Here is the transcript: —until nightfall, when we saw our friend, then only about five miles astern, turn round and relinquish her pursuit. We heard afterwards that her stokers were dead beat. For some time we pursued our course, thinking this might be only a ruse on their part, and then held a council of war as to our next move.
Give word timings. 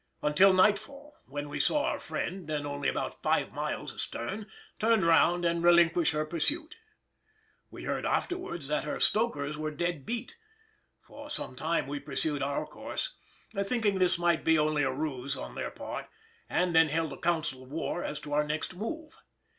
—until 0.23 0.51
nightfall, 0.51 1.13
when 1.27 1.47
we 1.47 1.59
saw 1.59 1.83
our 1.83 1.99
friend, 1.99 2.47
then 2.47 2.65
only 2.65 2.89
about 2.89 3.21
five 3.21 3.53
miles 3.53 3.93
astern, 3.93 4.47
turn 4.79 5.05
round 5.05 5.45
and 5.45 5.63
relinquish 5.63 6.09
her 6.09 6.25
pursuit. 6.25 6.73
We 7.69 7.83
heard 7.83 8.03
afterwards 8.03 8.67
that 8.67 8.83
her 8.83 8.99
stokers 8.99 9.59
were 9.59 9.69
dead 9.69 10.03
beat. 10.03 10.37
For 11.03 11.29
some 11.29 11.55
time 11.55 11.85
we 11.85 11.99
pursued 11.99 12.41
our 12.41 12.65
course, 12.65 13.13
thinking 13.63 13.99
this 13.99 14.17
might 14.17 14.43
be 14.43 14.57
only 14.57 14.81
a 14.81 14.91
ruse 14.91 15.37
on 15.37 15.53
their 15.53 15.69
part, 15.69 16.07
and 16.49 16.75
then 16.75 16.87
held 16.89 17.13
a 17.13 17.17
council 17.19 17.61
of 17.61 17.69
war 17.71 18.03
as 18.03 18.19
to 18.21 18.33
our 18.33 18.43
next 18.43 18.73
move. 18.73 19.19